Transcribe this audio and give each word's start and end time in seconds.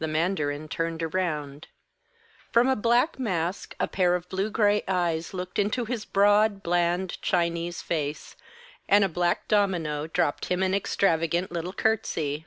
The 0.00 0.08
mandarin 0.08 0.66
turned 0.66 1.14
round. 1.14 1.68
From 2.50 2.66
a 2.68 2.74
black 2.74 3.16
mask, 3.20 3.76
a 3.78 3.86
pair 3.86 4.16
of 4.16 4.28
blue 4.28 4.50
gray 4.50 4.82
eyes 4.88 5.32
looked 5.32 5.56
into 5.56 5.84
his 5.84 6.04
broad, 6.04 6.64
bland 6.64 7.22
Chinese 7.22 7.80
face; 7.80 8.34
and 8.88 9.04
a 9.04 9.08
black 9.08 9.46
domino 9.46 10.08
dropped 10.08 10.46
him 10.46 10.64
an 10.64 10.74
extravagant 10.74 11.52
little 11.52 11.72
curtsey. 11.72 12.44